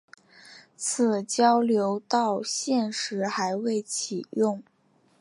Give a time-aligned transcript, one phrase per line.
[0.75, 4.63] 此交流道现时还未启用。